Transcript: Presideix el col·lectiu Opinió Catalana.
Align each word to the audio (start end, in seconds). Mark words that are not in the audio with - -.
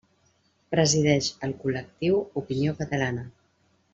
Presideix 0.75 1.27
el 1.49 1.53
col·lectiu 1.65 2.17
Opinió 2.43 2.75
Catalana. 2.83 3.29